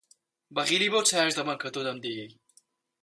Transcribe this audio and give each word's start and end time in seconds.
بەغیلی 0.55 0.91
بەو 0.93 1.07
چایییەش 1.09 1.33
دەبەن 1.37 1.57
کە 1.61 1.67
تۆ 1.73 1.81
دەمدەیەی! 1.87 2.31